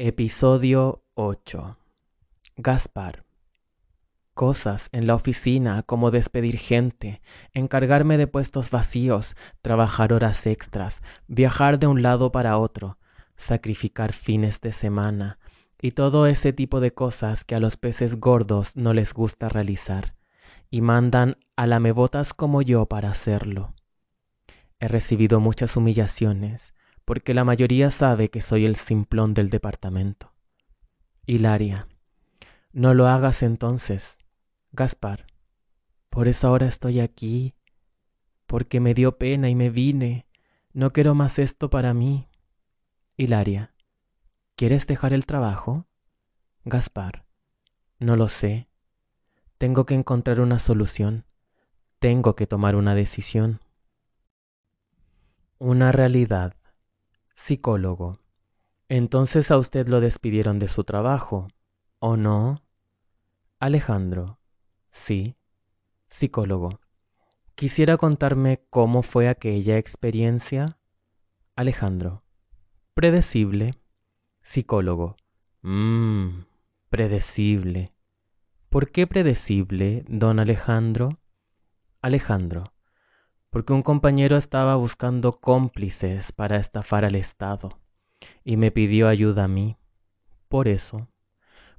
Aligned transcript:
Episodio 0.00 1.02
8 1.14 1.76
Gaspar 2.56 3.24
Cosas 4.32 4.90
en 4.92 5.08
la 5.08 5.16
oficina 5.16 5.82
como 5.82 6.12
despedir 6.12 6.56
gente, 6.56 7.20
encargarme 7.52 8.16
de 8.16 8.28
puestos 8.28 8.70
vacíos, 8.70 9.34
trabajar 9.60 10.12
horas 10.12 10.46
extras, 10.46 11.02
viajar 11.26 11.80
de 11.80 11.88
un 11.88 12.02
lado 12.02 12.30
para 12.30 12.58
otro, 12.58 12.96
sacrificar 13.34 14.12
fines 14.12 14.60
de 14.60 14.70
semana 14.70 15.40
y 15.82 15.90
todo 15.90 16.28
ese 16.28 16.52
tipo 16.52 16.78
de 16.78 16.94
cosas 16.94 17.42
que 17.42 17.56
a 17.56 17.60
los 17.60 17.76
peces 17.76 18.20
gordos 18.20 18.76
no 18.76 18.94
les 18.94 19.12
gusta 19.12 19.48
realizar 19.48 20.14
y 20.70 20.80
mandan 20.80 21.38
a 21.56 21.66
lamebotas 21.66 22.34
como 22.34 22.62
yo 22.62 22.86
para 22.86 23.10
hacerlo. 23.10 23.74
He 24.78 24.86
recibido 24.86 25.40
muchas 25.40 25.76
humillaciones 25.76 26.72
porque 27.08 27.32
la 27.32 27.42
mayoría 27.42 27.90
sabe 27.90 28.28
que 28.28 28.42
soy 28.42 28.66
el 28.66 28.76
simplón 28.76 29.32
del 29.32 29.48
departamento. 29.48 30.34
Hilaria, 31.24 31.88
no 32.70 32.92
lo 32.92 33.08
hagas 33.08 33.42
entonces. 33.42 34.18
Gaspar, 34.72 35.24
por 36.10 36.28
eso 36.28 36.48
ahora 36.48 36.66
estoy 36.66 37.00
aquí, 37.00 37.54
porque 38.46 38.78
me 38.78 38.92
dio 38.92 39.16
pena 39.16 39.48
y 39.48 39.54
me 39.54 39.70
vine. 39.70 40.26
No 40.74 40.92
quiero 40.92 41.14
más 41.14 41.38
esto 41.38 41.70
para 41.70 41.94
mí. 41.94 42.28
Hilaria, 43.16 43.72
¿quieres 44.54 44.86
dejar 44.86 45.14
el 45.14 45.24
trabajo? 45.24 45.86
Gaspar, 46.66 47.24
no 47.98 48.16
lo 48.16 48.28
sé. 48.28 48.68
Tengo 49.56 49.86
que 49.86 49.94
encontrar 49.94 50.40
una 50.40 50.58
solución. 50.58 51.24
Tengo 52.00 52.36
que 52.36 52.46
tomar 52.46 52.76
una 52.76 52.94
decisión. 52.94 53.60
Una 55.58 55.90
realidad 55.90 56.57
Psicólogo. 57.48 58.18
Entonces 58.90 59.50
a 59.50 59.56
usted 59.56 59.88
lo 59.88 60.02
despidieron 60.02 60.58
de 60.58 60.68
su 60.68 60.84
trabajo, 60.84 61.48
¿o 61.98 62.18
no? 62.18 62.62
Alejandro. 63.58 64.38
Sí. 64.90 65.34
Psicólogo. 66.08 66.80
¿Quisiera 67.54 67.96
contarme 67.96 68.60
cómo 68.68 69.02
fue 69.02 69.30
aquella 69.30 69.78
experiencia? 69.78 70.78
Alejandro. 71.56 72.22
Predecible. 72.92 73.70
Psicólogo. 74.42 75.16
Mmm, 75.62 76.42
predecible. 76.90 77.94
¿Por 78.68 78.90
qué 78.92 79.06
predecible, 79.06 80.04
don 80.06 80.38
Alejandro? 80.38 81.18
Alejandro 82.02 82.74
porque 83.50 83.72
un 83.72 83.82
compañero 83.82 84.36
estaba 84.36 84.76
buscando 84.76 85.32
cómplices 85.32 86.32
para 86.32 86.56
estafar 86.56 87.04
al 87.04 87.14
Estado 87.14 87.70
y 88.44 88.56
me 88.56 88.70
pidió 88.70 89.08
ayuda 89.08 89.44
a 89.44 89.48
mí. 89.48 89.76
Por 90.48 90.68
eso, 90.68 91.08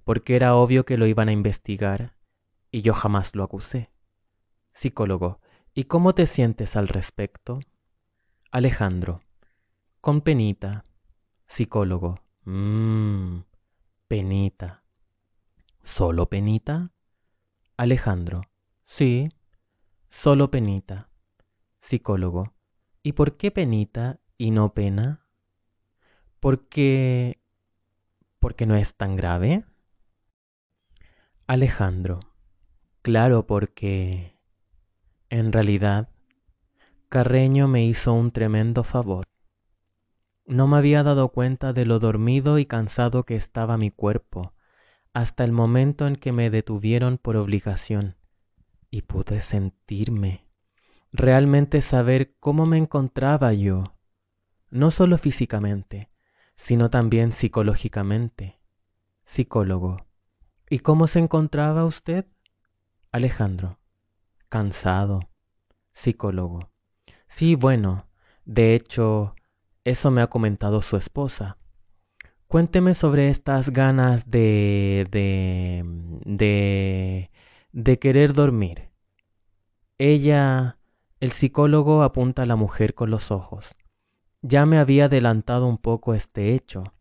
porque 0.03 0.35
era 0.35 0.55
obvio 0.55 0.85
que 0.85 0.97
lo 0.97 1.05
iban 1.05 1.29
a 1.29 1.33
investigar 1.33 2.15
y 2.71 2.81
yo 2.81 2.93
jamás 2.93 3.35
lo 3.35 3.43
acusé. 3.43 3.91
Psicólogo, 4.73 5.39
¿y 5.73 5.85
cómo 5.85 6.13
te 6.13 6.25
sientes 6.25 6.75
al 6.75 6.87
respecto? 6.87 7.59
Alejandro, 8.51 9.21
con 10.01 10.21
penita. 10.21 10.85
Psicólogo, 11.47 12.19
mmm, 12.45 13.39
penita. 14.07 14.83
¿Solo 15.81 16.27
penita? 16.27 16.91
Alejandro, 17.77 18.41
sí, 18.85 19.29
solo 20.09 20.51
penita. 20.51 21.08
Psicólogo. 21.89 22.53
¿Y 23.01 23.13
por 23.13 23.35
qué 23.35 23.49
penita 23.49 24.19
y 24.37 24.51
no 24.51 24.75
pena? 24.75 25.25
Porque... 26.39 27.41
porque 28.37 28.67
no 28.67 28.75
es 28.75 28.93
tan 28.93 29.15
grave. 29.15 29.65
Alejandro. 31.47 32.19
Claro, 33.01 33.47
porque... 33.47 34.35
En 35.31 35.51
realidad, 35.51 36.09
Carreño 37.09 37.67
me 37.67 37.83
hizo 37.83 38.13
un 38.13 38.29
tremendo 38.29 38.83
favor. 38.83 39.25
No 40.45 40.67
me 40.67 40.77
había 40.77 41.01
dado 41.01 41.29
cuenta 41.29 41.73
de 41.73 41.87
lo 41.87 41.97
dormido 41.97 42.59
y 42.59 42.67
cansado 42.67 43.23
que 43.23 43.35
estaba 43.35 43.77
mi 43.77 43.89
cuerpo 43.89 44.53
hasta 45.11 45.43
el 45.43 45.53
momento 45.53 46.05
en 46.05 46.17
que 46.17 46.33
me 46.33 46.51
detuvieron 46.51 47.17
por 47.17 47.35
obligación 47.35 48.15
y 48.91 49.01
pude 49.01 49.41
sentirme 49.41 50.48
realmente 51.11 51.81
saber 51.81 52.35
cómo 52.39 52.65
me 52.65 52.77
encontraba 52.77 53.53
yo, 53.53 53.95
no 54.69 54.91
solo 54.91 55.17
físicamente, 55.17 56.09
sino 56.55 56.89
también 56.89 57.31
psicológicamente. 57.31 58.59
Psicólogo. 59.25 60.05
¿Y 60.69 60.79
cómo 60.79 61.07
se 61.07 61.19
encontraba 61.19 61.85
usted? 61.85 62.25
Alejandro. 63.11 63.79
Cansado. 64.49 65.29
Psicólogo. 65.91 66.71
Sí, 67.27 67.55
bueno, 67.55 68.07
de 68.45 68.75
hecho, 68.75 69.35
eso 69.83 70.11
me 70.11 70.21
ha 70.21 70.27
comentado 70.27 70.81
su 70.81 70.97
esposa. 70.97 71.57
Cuénteme 72.47 72.93
sobre 72.93 73.29
estas 73.29 73.69
ganas 73.69 74.29
de... 74.29 75.07
de... 75.11 75.83
de... 76.25 77.31
de 77.71 77.99
querer 77.99 78.33
dormir. 78.33 78.89
Ella 79.97 80.78
el 81.19 81.31
psicólogo 81.31 82.03
apunta 82.03 82.43
a 82.43 82.45
la 82.45 82.55
mujer 82.55 82.93
con 82.93 83.09
los 83.09 83.31
ojos. 83.31 83.75
Ya 84.41 84.65
me 84.65 84.77
había 84.77 85.05
adelantado 85.05 85.67
un 85.67 85.77
poco 85.77 86.13
este 86.13 86.53
hecho. 86.53 86.93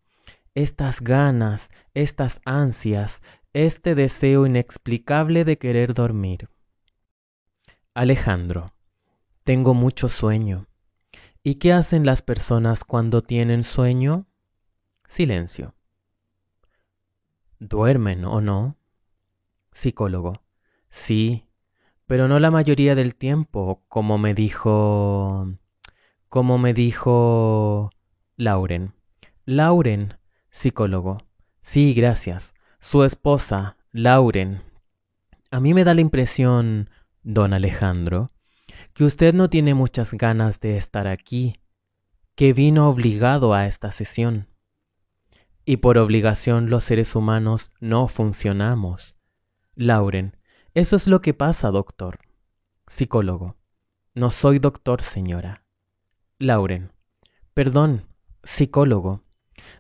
Estas 0.54 1.00
ganas, 1.00 1.70
estas 1.94 2.40
ansias, 2.44 3.22
este 3.52 3.94
deseo 3.94 4.46
inexplicable 4.46 5.44
de 5.44 5.56
querer 5.56 5.94
dormir. 5.94 6.48
Alejandro, 7.94 8.72
tengo 9.44 9.72
mucho 9.74 10.08
sueño. 10.08 10.66
¿Y 11.42 11.56
qué 11.56 11.72
hacen 11.72 12.04
las 12.04 12.22
personas 12.22 12.84
cuando 12.84 13.22
tienen 13.22 13.62
sueño? 13.62 14.26
Silencio. 15.06 15.74
¿Duermen 17.60 18.24
o 18.24 18.40
no? 18.40 18.76
Psicólogo. 19.72 20.42
Sí, 20.90 21.47
pero 22.08 22.26
no 22.26 22.41
la 22.41 22.50
mayoría 22.50 22.94
del 22.94 23.14
tiempo, 23.14 23.84
como 23.86 24.16
me 24.16 24.32
dijo, 24.32 25.46
como 26.30 26.56
me 26.56 26.72
dijo 26.72 27.91
Lauren. 28.36 28.94
Lauren, 29.44 30.16
psicólogo. 30.48 31.18
Sí, 31.60 31.92
gracias. 31.92 32.54
Su 32.80 33.04
esposa, 33.04 33.76
Lauren. 33.92 34.62
A 35.50 35.60
mí 35.60 35.74
me 35.74 35.84
da 35.84 35.92
la 35.92 36.00
impresión, 36.00 36.88
don 37.22 37.52
Alejandro, 37.52 38.32
que 38.94 39.04
usted 39.04 39.34
no 39.34 39.50
tiene 39.50 39.74
muchas 39.74 40.14
ganas 40.14 40.60
de 40.60 40.78
estar 40.78 41.06
aquí, 41.06 41.60
que 42.34 42.54
vino 42.54 42.88
obligado 42.88 43.52
a 43.52 43.66
esta 43.66 43.92
sesión. 43.92 44.48
Y 45.66 45.76
por 45.76 45.98
obligación 45.98 46.70
los 46.70 46.84
seres 46.84 47.14
humanos 47.14 47.74
no 47.80 48.08
funcionamos. 48.08 49.18
Lauren, 49.74 50.38
eso 50.78 50.94
es 50.94 51.09
lo 51.09 51.21
que 51.21 51.34
pasa, 51.34 51.72
doctor. 51.72 52.21
Psicólogo. 52.87 53.56
No 54.15 54.31
soy 54.31 54.61
doctor, 54.61 55.03
señora. 55.03 55.65
Lauren. 56.39 56.93
Perdón, 57.53 58.06
psicólogo. 58.44 59.25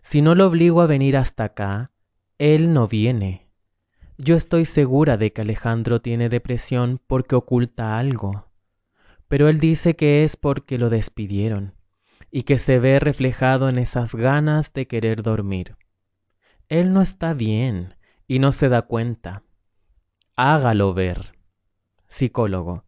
Si 0.02 0.22
no 0.22 0.34
lo 0.34 0.48
obligo 0.48 0.80
a 0.80 0.86
venir 0.86 1.16
hasta 1.16 1.44
acá, 1.44 1.92
él 2.38 2.72
no 2.72 2.88
viene. 2.88 3.46
Yo 4.16 4.34
estoy 4.34 4.64
segura 4.64 5.16
de 5.16 5.32
que 5.32 5.42
Alejandro 5.42 6.02
tiene 6.02 6.28
depresión 6.28 7.00
porque 7.06 7.36
oculta 7.36 7.96
algo. 7.96 8.48
Pero 9.28 9.48
él 9.48 9.60
dice 9.60 9.94
que 9.94 10.24
es 10.24 10.34
porque 10.34 10.78
lo 10.78 10.90
despidieron 10.90 11.74
y 12.32 12.42
que 12.42 12.58
se 12.58 12.80
ve 12.80 12.98
reflejado 12.98 13.68
en 13.68 13.78
esas 13.78 14.16
ganas 14.16 14.72
de 14.72 14.88
querer 14.88 15.22
dormir. 15.22 15.76
Él 16.68 16.92
no 16.92 17.02
está 17.02 17.34
bien 17.34 17.94
y 18.26 18.40
no 18.40 18.50
se 18.50 18.68
da 18.68 18.82
cuenta 18.82 19.44
hágalo 20.38 20.94
ver. 20.94 21.34
Psicólogo. 22.06 22.84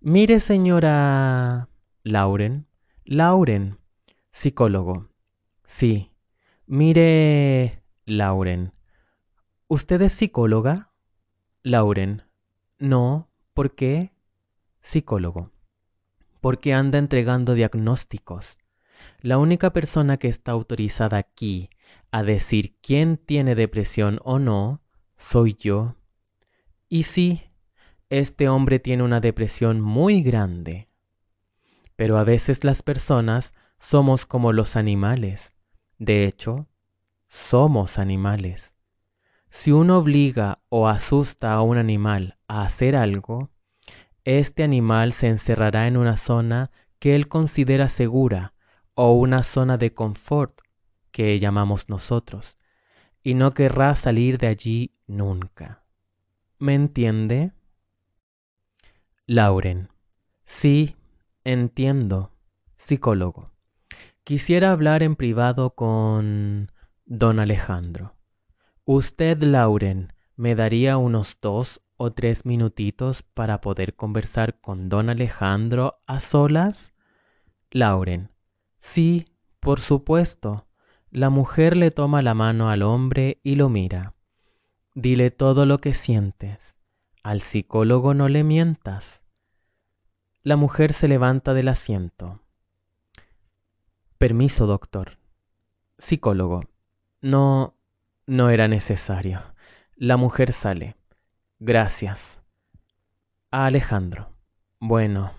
Mire, 0.00 0.40
señora 0.40 1.68
Lauren. 2.02 2.66
Lauren. 3.04 3.78
Psicólogo. 4.32 5.08
Sí. 5.64 6.10
Mire, 6.66 7.80
Lauren. 8.06 8.72
¿Usted 9.68 10.02
es 10.02 10.14
psicóloga? 10.14 10.90
Lauren. 11.62 12.24
No. 12.80 13.30
¿Por 13.54 13.76
qué? 13.76 14.10
Psicólogo. 14.82 15.52
Porque 16.40 16.74
anda 16.74 16.98
entregando 16.98 17.54
diagnósticos. 17.54 18.58
La 19.20 19.38
única 19.38 19.72
persona 19.72 20.16
que 20.16 20.26
está 20.26 20.50
autorizada 20.50 21.18
aquí 21.18 21.70
a 22.10 22.24
decir 22.24 22.74
quién 22.82 23.16
tiene 23.16 23.54
depresión 23.54 24.18
o 24.24 24.40
no 24.40 24.80
soy 25.16 25.54
yo. 25.54 25.94
Y 26.94 27.02
sí, 27.02 27.42
este 28.08 28.48
hombre 28.48 28.78
tiene 28.78 29.02
una 29.02 29.18
depresión 29.18 29.80
muy 29.80 30.22
grande. 30.22 30.86
Pero 31.96 32.18
a 32.18 32.22
veces 32.22 32.62
las 32.62 32.82
personas 32.82 33.52
somos 33.80 34.26
como 34.26 34.52
los 34.52 34.76
animales. 34.76 35.56
De 35.98 36.24
hecho, 36.24 36.68
somos 37.26 37.98
animales. 37.98 38.76
Si 39.50 39.72
uno 39.72 39.98
obliga 39.98 40.60
o 40.68 40.86
asusta 40.86 41.54
a 41.54 41.62
un 41.62 41.78
animal 41.78 42.38
a 42.46 42.62
hacer 42.62 42.94
algo, 42.94 43.50
este 44.24 44.62
animal 44.62 45.12
se 45.12 45.26
encerrará 45.26 45.88
en 45.88 45.96
una 45.96 46.16
zona 46.16 46.70
que 47.00 47.16
él 47.16 47.26
considera 47.26 47.88
segura 47.88 48.54
o 48.94 49.14
una 49.14 49.42
zona 49.42 49.78
de 49.78 49.92
confort 49.92 50.60
que 51.10 51.40
llamamos 51.40 51.88
nosotros, 51.88 52.56
y 53.24 53.34
no 53.34 53.52
querrá 53.52 53.96
salir 53.96 54.38
de 54.38 54.46
allí 54.46 54.92
nunca. 55.08 55.83
¿Me 56.58 56.74
entiende? 56.74 57.52
Lauren. 59.26 59.88
Sí, 60.44 60.96
entiendo. 61.42 62.30
Psicólogo. 62.76 63.50
Quisiera 64.22 64.70
hablar 64.70 65.02
en 65.02 65.16
privado 65.16 65.70
con 65.74 66.70
don 67.06 67.40
Alejandro. 67.40 68.14
Usted, 68.84 69.42
Lauren, 69.42 70.12
me 70.36 70.54
daría 70.54 70.96
unos 70.96 71.38
dos 71.40 71.82
o 71.96 72.12
tres 72.12 72.46
minutitos 72.46 73.22
para 73.22 73.60
poder 73.60 73.94
conversar 73.96 74.60
con 74.60 74.88
don 74.88 75.10
Alejandro 75.10 76.00
a 76.06 76.20
solas? 76.20 76.94
Lauren. 77.70 78.30
Sí, 78.78 79.26
por 79.60 79.80
supuesto. 79.80 80.66
La 81.10 81.30
mujer 81.30 81.76
le 81.76 81.90
toma 81.90 82.22
la 82.22 82.34
mano 82.34 82.70
al 82.70 82.82
hombre 82.82 83.40
y 83.42 83.56
lo 83.56 83.68
mira. 83.68 84.14
Dile 84.94 85.32
todo 85.32 85.66
lo 85.66 85.80
que 85.80 85.92
sientes. 85.92 86.78
Al 87.24 87.40
psicólogo 87.40 88.14
no 88.14 88.28
le 88.28 88.44
mientas. 88.44 89.24
La 90.44 90.54
mujer 90.54 90.92
se 90.92 91.08
levanta 91.08 91.52
del 91.52 91.68
asiento. 91.68 92.40
Permiso, 94.18 94.66
doctor. 94.66 95.18
Psicólogo. 95.98 96.62
No, 97.20 97.74
no 98.26 98.50
era 98.50 98.68
necesario. 98.68 99.42
La 99.96 100.16
mujer 100.16 100.52
sale. 100.52 100.94
Gracias. 101.58 102.38
A 103.50 103.66
Alejandro. 103.66 104.30
Bueno. 104.78 105.32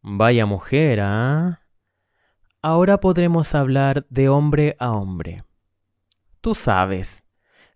Vaya 0.00 0.46
mujer, 0.46 1.00
¿ah? 1.02 1.60
Ahora 2.62 3.00
podremos 3.00 3.54
hablar 3.54 4.06
de 4.08 4.30
hombre 4.30 4.76
a 4.78 4.92
hombre. 4.92 5.44
Tú 6.40 6.54
sabes, 6.54 7.25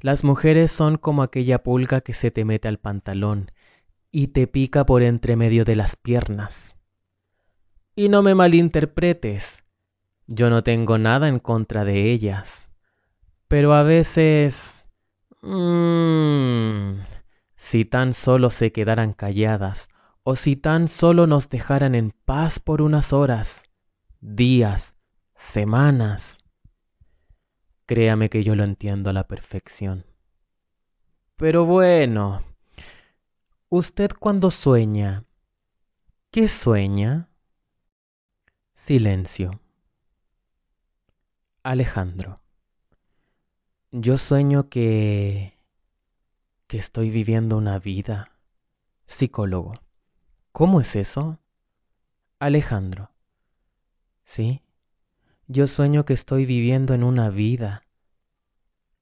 las 0.00 0.24
mujeres 0.24 0.72
son 0.72 0.96
como 0.96 1.22
aquella 1.22 1.62
pulga 1.62 2.00
que 2.00 2.12
se 2.12 2.30
te 2.30 2.44
mete 2.44 2.68
al 2.68 2.78
pantalón 2.78 3.50
y 4.10 4.28
te 4.28 4.46
pica 4.46 4.84
por 4.86 5.02
entre 5.02 5.36
medio 5.36 5.64
de 5.64 5.76
las 5.76 5.96
piernas. 5.96 6.74
Y 7.94 8.08
no 8.08 8.22
me 8.22 8.34
malinterpretes, 8.34 9.62
yo 10.26 10.50
no 10.50 10.62
tengo 10.62 10.98
nada 10.98 11.28
en 11.28 11.38
contra 11.38 11.84
de 11.84 12.10
ellas, 12.10 12.68
pero 13.48 13.74
a 13.74 13.82
veces... 13.82 14.86
Mmm, 15.42 17.00
si 17.56 17.84
tan 17.84 18.14
solo 18.14 18.50
se 18.50 18.72
quedaran 18.72 19.12
calladas, 19.12 19.90
o 20.24 20.34
si 20.34 20.56
tan 20.56 20.88
solo 20.88 21.26
nos 21.26 21.48
dejaran 21.48 21.94
en 21.94 22.10
paz 22.24 22.58
por 22.58 22.82
unas 22.82 23.12
horas, 23.12 23.64
días, 24.20 24.96
semanas. 25.36 26.39
Créame 27.90 28.30
que 28.30 28.44
yo 28.44 28.54
lo 28.54 28.62
entiendo 28.62 29.10
a 29.10 29.12
la 29.12 29.26
perfección. 29.26 30.04
Pero 31.34 31.64
bueno, 31.64 32.44
usted 33.68 34.12
cuando 34.16 34.52
sueña, 34.52 35.24
¿qué 36.30 36.48
sueña? 36.48 37.28
Silencio. 38.74 39.60
Alejandro. 41.64 42.40
Yo 43.90 44.18
sueño 44.18 44.68
que... 44.68 45.58
que 46.68 46.78
estoy 46.78 47.10
viviendo 47.10 47.56
una 47.56 47.80
vida. 47.80 48.38
Psicólogo. 49.06 49.74
¿Cómo 50.52 50.80
es 50.80 50.94
eso? 50.94 51.40
Alejandro. 52.38 53.10
¿Sí? 54.22 54.62
Yo 55.52 55.66
sueño 55.66 56.04
que 56.04 56.12
estoy 56.12 56.46
viviendo 56.46 56.94
en 56.94 57.02
una 57.02 57.28
vida, 57.28 57.82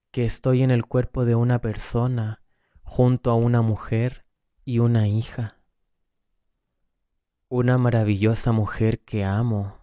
que 0.09 0.25
estoy 0.25 0.63
en 0.63 0.71
el 0.71 0.83
cuerpo 0.83 1.23
de 1.23 1.35
una 1.35 1.61
persona, 1.61 2.41
junto 2.81 3.29
a 3.29 3.35
una 3.35 3.61
mujer 3.61 4.25
y 4.65 4.79
una 4.79 5.07
hija. 5.07 5.59
Una 7.49 7.77
maravillosa 7.77 8.51
mujer 8.51 9.01
que 9.01 9.23
amo, 9.23 9.77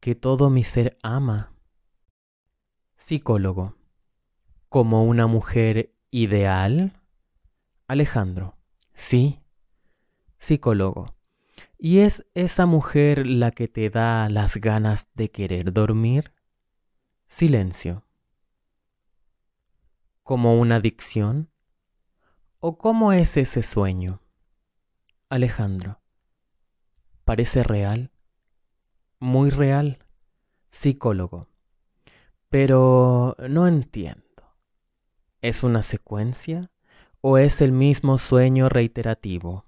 que 0.00 0.14
todo 0.14 0.48
mi 0.48 0.64
ser 0.64 0.96
ama. 1.02 1.52
Psicólogo. 2.96 3.76
¿Como 4.70 5.04
una 5.04 5.26
mujer 5.26 5.94
ideal? 6.10 6.98
Alejandro. 7.86 8.56
Sí. 8.94 9.38
Psicólogo. 10.38 11.19
¿Y 11.82 12.00
es 12.00 12.26
esa 12.34 12.66
mujer 12.66 13.26
la 13.26 13.52
que 13.52 13.66
te 13.66 13.88
da 13.88 14.28
las 14.28 14.58
ganas 14.58 15.06
de 15.14 15.30
querer 15.30 15.72
dormir? 15.72 16.34
Silencio. 17.26 18.04
¿Como 20.22 20.60
una 20.60 20.76
adicción? 20.76 21.48
¿O 22.58 22.76
cómo 22.76 23.14
es 23.14 23.38
ese 23.38 23.62
sueño? 23.62 24.20
Alejandro. 25.30 26.02
Parece 27.24 27.62
real. 27.62 28.10
Muy 29.18 29.48
real. 29.48 30.04
Psicólogo. 30.70 31.48
Pero 32.50 33.36
no 33.48 33.66
entiendo. 33.66 34.22
¿Es 35.40 35.64
una 35.64 35.82
secuencia 35.82 36.70
o 37.22 37.38
es 37.38 37.62
el 37.62 37.72
mismo 37.72 38.18
sueño 38.18 38.68
reiterativo? 38.68 39.64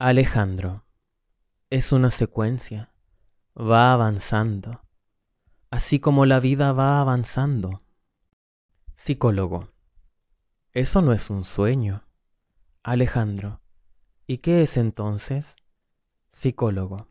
Alejandro 0.00 0.82
es 1.70 1.92
una 1.92 2.10
secuencia, 2.10 2.94
va 3.54 3.92
avanzando, 3.92 4.80
así 5.70 6.00
como 6.00 6.24
la 6.24 6.40
vida 6.40 6.72
va 6.72 6.98
avanzando. 6.98 7.82
Psicólogo. 8.94 9.68
Eso 10.72 11.02
no 11.02 11.12
es 11.12 11.28
un 11.28 11.44
sueño. 11.44 12.04
Alejandro. 12.82 13.60
¿Y 14.26 14.38
qué 14.38 14.62
es 14.62 14.78
entonces? 14.78 15.56
Psicólogo. 16.30 17.08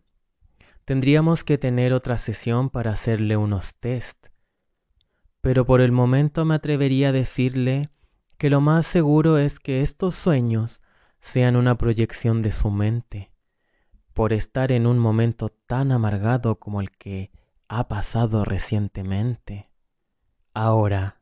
Tendríamos 0.86 1.44
que 1.44 1.60
tener 1.60 1.94
otra 1.94 2.18
sesión 2.18 2.72
para 2.72 2.94
hacerle 2.94 3.38
unos 3.38 3.76
test. 3.76 4.30
Pero 5.42 5.68
por 5.68 5.82
el 5.82 5.92
momento 5.92 6.46
me 6.46 6.56
atrevería 6.56 7.10
a 7.10 7.12
decirle 7.12 7.92
que 8.40 8.50
lo 8.50 8.60
más 8.60 8.88
seguro 8.88 9.38
es 9.38 9.60
que 9.60 9.84
estos 9.84 10.16
sueños 10.16 10.82
sean 11.20 11.56
una 11.56 11.78
proyección 11.78 12.42
de 12.42 12.52
su 12.52 12.72
mente 12.72 13.32
por 14.18 14.34
estar 14.34 14.72
en 14.72 14.88
un 14.88 14.98
momento 14.98 15.50
tan 15.50 15.92
amargado 15.92 16.56
como 16.56 16.82
el 16.82 16.90
que 16.90 17.30
ha 17.68 17.88
pasado 17.88 18.46
recientemente. 18.46 19.70
Ahora, 20.56 21.22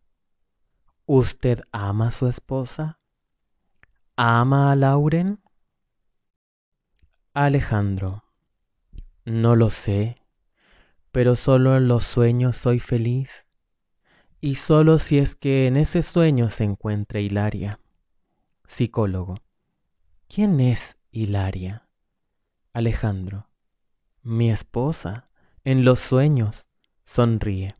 ¿usted 1.05 1.59
ama 1.73 2.07
a 2.07 2.11
su 2.11 2.27
esposa? 2.27 3.01
¿Ama 4.15 4.71
a 4.71 4.77
Lauren? 4.77 5.41
Alejandro, 7.33 8.23
no 9.25 9.57
lo 9.57 9.71
sé, 9.71 10.15
pero 11.11 11.35
solo 11.35 11.75
en 11.75 11.89
los 11.89 12.05
sueños 12.05 12.55
soy 12.55 12.79
feliz, 12.79 13.45
y 14.39 14.55
solo 14.55 14.99
si 14.99 15.17
es 15.17 15.35
que 15.35 15.67
en 15.67 15.75
ese 15.75 16.01
sueño 16.01 16.49
se 16.49 16.63
encuentra 16.63 17.19
Hilaria. 17.19 17.81
Psicólogo, 18.65 19.35
¿quién 20.29 20.61
es 20.61 20.97
Hilaria? 21.11 21.84
Alejandro, 22.75 23.47
mi 24.21 24.51
esposa, 24.51 25.29
en 25.63 25.85
los 25.85 26.01
sueños, 26.01 26.67
sonríe. 27.05 27.77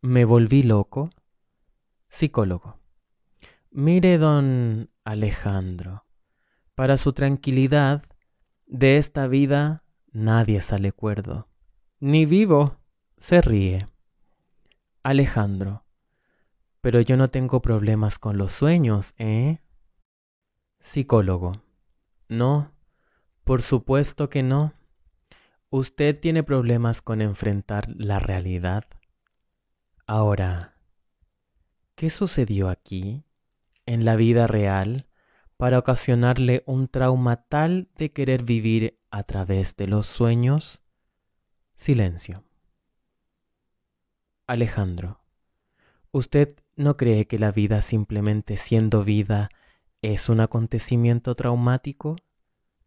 ¿Me 0.00 0.24
volví 0.24 0.64
loco? 0.64 1.10
Psicólogo. 2.08 2.80
Mire, 3.70 4.18
don 4.18 4.90
Alejandro, 5.04 6.04
para 6.74 6.96
su 6.96 7.12
tranquilidad, 7.12 8.02
de 8.66 8.96
esta 8.96 9.28
vida 9.28 9.84
nadie 10.10 10.62
sale 10.62 10.90
cuerdo, 10.90 11.46
ni 12.00 12.26
vivo 12.26 12.76
se 13.18 13.40
ríe. 13.40 13.86
Alejandro, 15.04 15.84
pero 16.80 17.00
yo 17.00 17.16
no 17.16 17.30
tengo 17.30 17.62
problemas 17.62 18.18
con 18.18 18.36
los 18.36 18.50
sueños, 18.50 19.14
¿eh? 19.18 19.60
Psicólogo. 20.80 21.62
No, 22.28 22.72
por 23.48 23.62
supuesto 23.62 24.28
que 24.28 24.42
no. 24.42 24.74
Usted 25.70 26.20
tiene 26.20 26.42
problemas 26.42 27.00
con 27.00 27.22
enfrentar 27.22 27.88
la 27.96 28.18
realidad. 28.18 28.84
Ahora, 30.06 30.76
¿qué 31.94 32.10
sucedió 32.10 32.68
aquí, 32.68 33.24
en 33.86 34.04
la 34.04 34.16
vida 34.16 34.48
real, 34.48 35.06
para 35.56 35.78
ocasionarle 35.78 36.62
un 36.66 36.88
trauma 36.88 37.36
tal 37.36 37.88
de 37.96 38.12
querer 38.12 38.42
vivir 38.42 38.98
a 39.10 39.22
través 39.22 39.76
de 39.76 39.86
los 39.86 40.04
sueños? 40.04 40.82
Silencio. 41.74 42.44
Alejandro. 44.46 45.22
¿Usted 46.10 46.54
no 46.76 46.98
cree 46.98 47.26
que 47.26 47.38
la 47.38 47.50
vida 47.50 47.80
simplemente 47.80 48.58
siendo 48.58 49.04
vida 49.04 49.48
es 50.02 50.28
un 50.28 50.40
acontecimiento 50.40 51.34
traumático? 51.34 52.16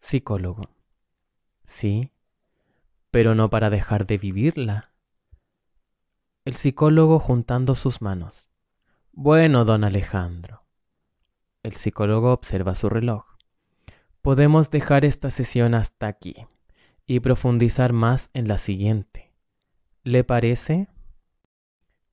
Psicólogo. 0.01 0.69
Sí, 1.65 2.11
pero 3.11 3.35
no 3.35 3.49
para 3.49 3.69
dejar 3.69 4.07
de 4.07 4.17
vivirla. 4.17 4.91
El 6.43 6.55
psicólogo 6.55 7.19
juntando 7.19 7.75
sus 7.75 8.01
manos. 8.01 8.49
Bueno, 9.13 9.63
don 9.63 9.83
Alejandro. 9.83 10.63
El 11.63 11.75
psicólogo 11.75 12.33
observa 12.33 12.75
su 12.75 12.89
reloj. 12.89 13.25
Podemos 14.21 14.71
dejar 14.71 15.05
esta 15.05 15.29
sesión 15.29 15.75
hasta 15.75 16.07
aquí 16.07 16.35
y 17.05 17.19
profundizar 17.19 17.93
más 17.93 18.31
en 18.33 18.47
la 18.47 18.57
siguiente. 18.57 19.31
¿Le 20.03 20.23
parece? 20.23 20.87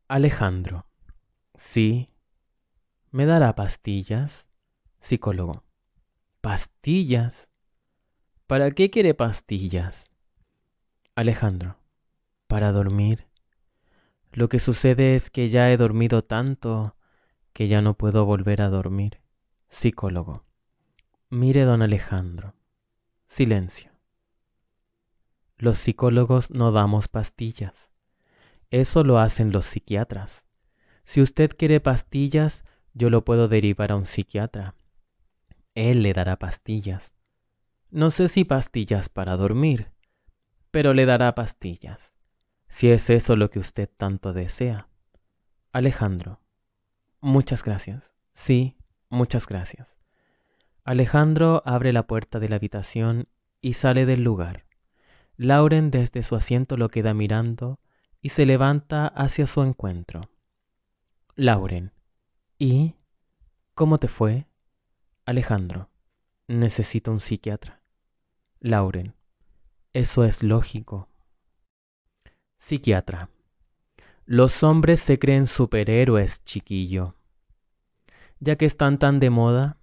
Alejandro. 0.09 0.87
Sí. 1.55 2.11
¿Me 3.11 3.25
dará 3.25 3.55
pastillas? 3.55 4.49
Psicólogo. 5.01 5.65
¿Pastillas? 6.41 7.49
¿Para 8.49 8.71
qué 8.71 8.89
quiere 8.89 9.13
pastillas? 9.13 10.07
Alejandro. 11.15 11.77
Para 12.47 12.73
dormir. 12.73 13.27
Lo 14.33 14.49
que 14.49 14.59
sucede 14.59 15.17
es 15.17 15.29
que 15.29 15.51
ya 15.51 15.71
he 15.71 15.77
dormido 15.77 16.23
tanto 16.23 16.97
que 17.53 17.69
ya 17.69 17.83
no 17.83 17.93
puedo 17.93 18.25
volver 18.25 18.63
a 18.63 18.71
dormir. 18.71 19.21
Psicólogo. 19.69 20.45
Mire, 21.29 21.65
don 21.65 21.83
Alejandro. 21.83 22.55
Silencio. 23.27 23.91
Los 25.59 25.77
psicólogos 25.77 26.51
no 26.51 26.73
damos 26.73 27.07
pastillas. 27.09 27.91
Eso 28.71 29.05
lo 29.05 29.19
hacen 29.19 29.53
los 29.53 29.67
psiquiatras. 29.67 30.47
Si 31.05 31.21
usted 31.21 31.51
quiere 31.55 31.81
pastillas, 31.81 32.65
yo 32.95 33.11
lo 33.11 33.27
puedo 33.27 33.47
derivar 33.47 33.93
a 33.93 33.97
un 33.97 34.07
psiquiatra. 34.07 34.75
Él 35.75 36.03
le 36.03 36.15
dará 36.15 36.37
pastillas. 36.39 37.18
No 37.91 38.11
sé 38.11 38.29
si 38.29 38.45
pastillas 38.45 39.09
para 39.09 39.37
dormir, 39.37 39.93
pero 40.71 40.93
le 40.93 41.07
dará 41.07 41.35
pastillas, 41.35 42.13
si 42.67 42.91
es 42.91 43.09
eso 43.09 43.35
lo 43.35 43.49
que 43.49 43.59
usted 43.59 43.89
tanto 43.97 44.35
desea. 44.35 44.89
Alejandro. 45.73 46.41
Muchas 47.21 47.65
gracias. 47.65 48.13
Sí, 48.35 48.77
muchas 49.09 49.47
gracias. 49.47 49.97
Alejandro 50.85 51.63
abre 51.65 51.93
la 51.93 52.07
puerta 52.07 52.39
de 52.39 52.49
la 52.51 52.57
habitación 52.57 53.29
y 53.61 53.73
sale 53.73 54.07
del 54.07 54.23
lugar. 54.23 54.65
Lauren 55.37 55.91
desde 55.91 56.23
su 56.23 56.37
asiento 56.37 56.77
lo 56.77 56.91
queda 56.91 57.15
mirando 57.15 57.81
y 58.21 58.31
se 58.31 58.45
levanta 58.45 59.07
hacia 59.07 59.47
su 59.47 59.63
encuentro. 59.63 60.29
Lauren. 61.37 61.93
¿Y? 62.59 62.97
¿Cómo 63.75 63.99
te 63.99 64.09
fue? 64.09 64.47
Alejandro. 65.25 65.89
Necesito 66.49 67.13
un 67.13 67.21
psiquiatra. 67.21 67.78
Lauren. 68.61 69.15
Eso 69.93 70.25
es 70.25 70.43
lógico. 70.43 71.09
Psiquiatra. 72.59 73.31
Los 74.27 74.65
hombres 74.65 74.99
se 75.01 75.21
creen 75.21 75.47
superhéroes, 75.47 76.43
chiquillo. 76.43 77.15
Ya 78.41 78.57
que 78.57 78.67
están 78.67 78.99
tan 78.99 79.21
de 79.21 79.31
moda, 79.31 79.77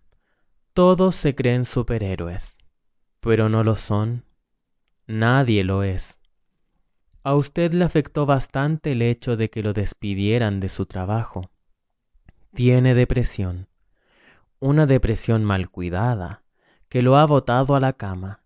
todos 0.74 1.16
se 1.16 1.36
creen 1.36 1.64
superhéroes, 1.64 2.58
pero 3.22 3.48
no 3.48 3.64
lo 3.64 3.78
son. 3.78 4.26
Nadie 5.08 5.64
lo 5.64 5.84
es. 5.84 6.20
A 7.24 7.34
usted 7.34 7.72
le 7.72 7.86
afectó 7.86 8.26
bastante 8.26 8.92
el 8.92 9.02
hecho 9.02 9.38
de 9.38 9.50
que 9.50 9.64
lo 9.64 9.72
despidieran 9.72 10.60
de 10.60 10.68
su 10.68 10.86
trabajo. 10.86 11.50
Tiene 12.54 12.94
depresión, 12.94 13.70
una 14.60 14.86
depresión 14.86 15.46
mal 15.46 15.70
cuidada, 15.70 16.44
que 16.90 17.02
lo 17.02 17.16
ha 17.16 17.26
botado 17.26 17.76
a 17.76 17.80
la 17.80 17.94
cama 17.94 18.42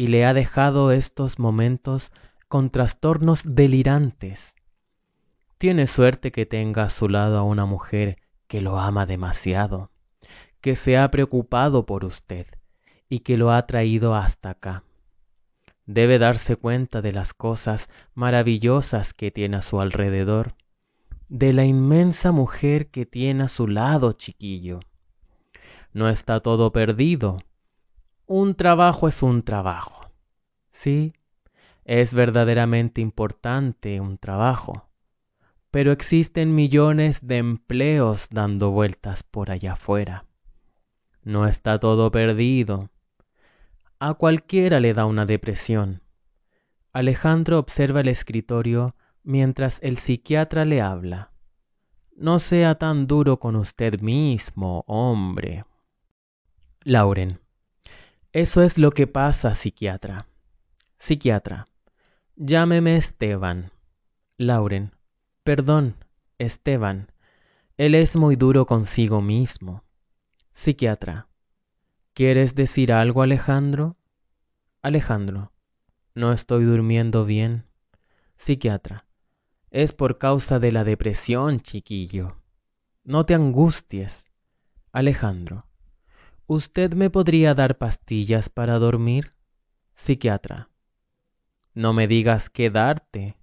y 0.00 0.06
le 0.06 0.24
ha 0.24 0.32
dejado 0.32 0.92
estos 0.92 1.38
momentos 1.38 2.10
con 2.48 2.70
trastornos 2.70 3.42
delirantes. 3.44 4.54
Tiene 5.58 5.86
suerte 5.86 6.32
que 6.32 6.46
tenga 6.46 6.84
a 6.84 6.90
su 6.90 7.06
lado 7.06 7.36
a 7.36 7.42
una 7.42 7.66
mujer 7.66 8.16
que 8.46 8.62
lo 8.62 8.80
ama 8.80 9.04
demasiado, 9.04 9.90
que 10.62 10.74
se 10.74 10.96
ha 10.96 11.10
preocupado 11.10 11.84
por 11.84 12.06
usted 12.06 12.46
y 13.10 13.18
que 13.18 13.36
lo 13.36 13.52
ha 13.52 13.66
traído 13.66 14.14
hasta 14.14 14.48
acá 14.48 14.84
debe 15.92 16.18
darse 16.20 16.54
cuenta 16.54 17.02
de 17.02 17.12
las 17.12 17.34
cosas 17.34 17.90
maravillosas 18.14 19.12
que 19.12 19.32
tiene 19.32 19.56
a 19.56 19.62
su 19.62 19.80
alrededor, 19.80 20.54
de 21.28 21.52
la 21.52 21.64
inmensa 21.64 22.30
mujer 22.30 22.90
que 22.90 23.06
tiene 23.06 23.42
a 23.42 23.48
su 23.48 23.66
lado, 23.66 24.12
chiquillo. 24.12 24.80
No 25.92 26.08
está 26.08 26.40
todo 26.40 26.70
perdido. 26.70 27.42
Un 28.32 28.54
trabajo 28.54 29.08
es 29.08 29.24
un 29.24 29.42
trabajo. 29.42 30.08
Sí, 30.70 31.14
es 31.84 32.14
verdaderamente 32.14 33.00
importante 33.00 34.00
un 34.00 34.18
trabajo, 34.18 34.88
pero 35.72 35.90
existen 35.90 36.54
millones 36.54 37.26
de 37.26 37.38
empleos 37.38 38.28
dando 38.30 38.70
vueltas 38.70 39.24
por 39.24 39.50
allá 39.50 39.72
afuera. 39.72 40.26
No 41.24 41.48
está 41.48 41.80
todo 41.80 42.12
perdido. 42.12 42.88
A 43.98 44.14
cualquiera 44.14 44.78
le 44.78 44.94
da 44.94 45.06
una 45.06 45.26
depresión. 45.26 46.00
Alejandro 46.92 47.58
observa 47.58 48.02
el 48.02 48.06
escritorio 48.06 48.94
mientras 49.24 49.80
el 49.82 49.98
psiquiatra 49.98 50.64
le 50.64 50.80
habla. 50.80 51.32
No 52.14 52.38
sea 52.38 52.76
tan 52.76 53.08
duro 53.08 53.40
con 53.40 53.56
usted 53.56 54.00
mismo, 54.00 54.84
hombre. 54.86 55.64
Lauren. 56.84 57.40
Eso 58.32 58.62
es 58.62 58.78
lo 58.78 58.92
que 58.92 59.08
pasa, 59.08 59.54
psiquiatra. 59.54 60.28
Psiquiatra. 60.98 61.66
Llámeme 62.36 62.96
Esteban. 62.96 63.72
Lauren. 64.38 64.94
Perdón, 65.42 65.96
Esteban. 66.38 67.10
Él 67.76 67.96
es 67.96 68.14
muy 68.14 68.36
duro 68.36 68.66
consigo 68.66 69.20
mismo. 69.20 69.82
Psiquiatra. 70.52 71.26
¿Quieres 72.14 72.54
decir 72.54 72.92
algo, 72.92 73.22
Alejandro? 73.22 73.96
Alejandro, 74.80 75.52
no 76.14 76.32
estoy 76.32 76.64
durmiendo 76.64 77.24
bien. 77.24 77.64
Psiquiatra, 78.36 79.06
es 79.70 79.92
por 79.92 80.18
causa 80.18 80.58
de 80.58 80.70
la 80.70 80.84
depresión, 80.84 81.60
chiquillo. 81.60 82.36
No 83.02 83.26
te 83.26 83.34
angusties. 83.34 84.26
Alejandro, 84.92 85.66
¿usted 86.50 86.94
me 86.94 87.10
podría 87.10 87.54
dar 87.54 87.78
pastillas 87.78 88.48
para 88.48 88.80
dormir? 88.80 89.34
Psiquiatra, 89.94 90.68
no 91.74 91.92
me 91.92 92.08
digas 92.08 92.50
qué 92.50 92.70
darte. 92.70 93.36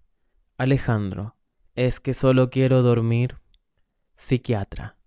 Alejandro, 0.58 1.38
es 1.74 2.02
que 2.02 2.14
solo 2.14 2.50
quiero 2.50 2.82
dormir. 2.82 3.38
Psiquiatra, 4.18 4.98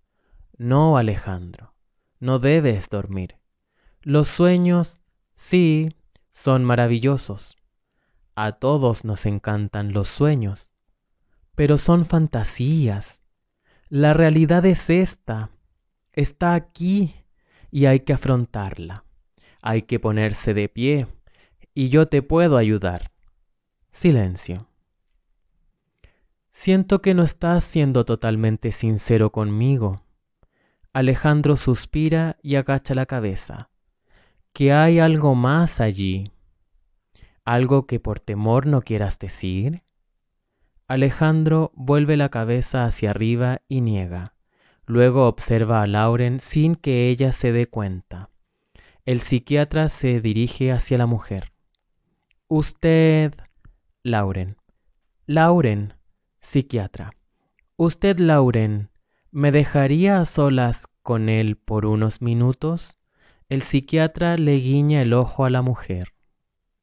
no, 0.57 0.97
Alejandro, 0.97 1.75
no 2.19 2.39
debes 2.39 2.89
dormir. 2.89 3.35
Los 4.01 4.29
sueños, 4.29 4.99
sí, 5.35 5.95
son 6.31 6.65
maravillosos. 6.65 7.55
A 8.33 8.53
todos 8.53 9.05
nos 9.05 9.27
encantan 9.27 9.93
los 9.93 10.07
sueños, 10.07 10.71
pero 11.53 11.77
son 11.77 12.05
fantasías. 12.05 13.19
La 13.89 14.15
realidad 14.15 14.65
es 14.65 14.89
esta, 14.89 15.51
está 16.13 16.55
aquí 16.55 17.13
y 17.71 17.85
hay 17.87 18.01
que 18.01 18.13
afrontarla. 18.13 19.03
Hay 19.61 19.83
que 19.83 19.99
ponerse 19.99 20.53
de 20.53 20.69
pie 20.69 21.07
y 21.73 21.89
yo 21.89 22.07
te 22.07 22.21
puedo 22.21 22.57
ayudar. 22.57 23.11
Silencio. 23.91 24.67
Siento 26.51 27.01
que 27.01 27.13
no 27.13 27.23
estás 27.23 27.63
siendo 27.63 28.05
totalmente 28.05 28.71
sincero 28.71 29.31
conmigo. 29.31 30.03
Alejandro 30.93 31.57
suspira 31.57 32.37
y 32.43 32.55
agacha 32.55 32.93
la 32.93 33.05
cabeza 33.05 33.71
que 34.53 34.73
hay 34.73 34.99
algo 34.99 35.33
más 35.35 35.79
allí, 35.79 36.31
algo 37.45 37.87
que 37.87 37.99
por 37.99 38.19
temor 38.19 38.67
no 38.67 38.81
quieras 38.81 39.17
decir. 39.17 39.83
Alejandro 40.87 41.71
vuelve 41.73 42.17
la 42.17 42.29
cabeza 42.29 42.83
hacia 42.83 43.11
arriba 43.11 43.61
y 43.69 43.81
niega. 43.81 44.33
Luego 44.85 45.27
observa 45.27 45.81
a 45.81 45.87
Lauren 45.87 46.39
sin 46.39 46.75
que 46.75 47.09
ella 47.09 47.31
se 47.31 47.51
dé 47.51 47.67
cuenta. 47.67 48.29
El 49.05 49.19
psiquiatra 49.19 49.89
se 49.89 50.21
dirige 50.21 50.71
hacia 50.71 50.97
la 50.97 51.05
mujer. 51.05 51.51
Usted, 52.47 53.33
Lauren. 54.03 54.57
Lauren, 55.25 55.93
psiquiatra. 56.39 57.11
Usted, 57.77 58.19
Lauren, 58.19 58.89
¿me 59.31 59.51
dejaría 59.51 60.19
a 60.19 60.25
solas 60.25 60.87
con 61.01 61.29
él 61.29 61.55
por 61.55 61.85
unos 61.85 62.21
minutos? 62.21 62.97
El 63.49 63.61
psiquiatra 63.61 64.37
le 64.37 64.55
guiña 64.55 65.01
el 65.01 65.13
ojo 65.13 65.45
a 65.45 65.49
la 65.49 65.61
mujer. 65.61 66.09